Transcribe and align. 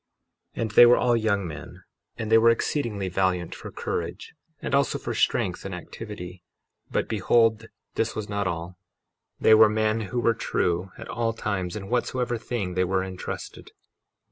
53:20 0.55 0.61
And 0.63 0.71
they 0.71 0.85
were 0.87 0.97
all 0.97 1.15
young 1.15 1.47
men, 1.47 1.83
and 2.17 2.31
they 2.31 2.37
were 2.39 2.49
exceedingly 2.49 3.07
valiant 3.07 3.53
for 3.53 3.69
courage, 3.69 4.33
and 4.59 4.73
also 4.73 4.97
for 4.97 5.13
strength 5.13 5.63
and 5.63 5.75
activity; 5.75 6.41
but 6.89 7.07
behold, 7.07 7.67
this 7.93 8.15
was 8.15 8.27
not 8.27 8.47
all—they 8.47 9.53
were 9.53 9.69
men 9.69 9.99
who 10.09 10.19
were 10.19 10.33
true 10.33 10.91
at 10.97 11.07
all 11.07 11.33
times 11.33 11.75
in 11.75 11.87
whatsoever 11.87 12.39
thing 12.39 12.73
they 12.73 12.83
were 12.83 13.03
entrusted. 13.03 13.69